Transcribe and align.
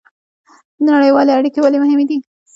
نړیوالې 0.89 1.31
اړیکې 1.37 1.59
ولې 1.61 1.77
مهمې 1.83 2.05
دي؟ 2.09 2.17